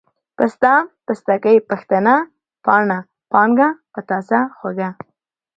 [0.37, 0.73] پسته،
[1.05, 2.13] پستکۍ، پښتنه،
[2.65, 2.99] پاڼه،
[3.31, 4.89] پانگه، پتاسه، خوږه،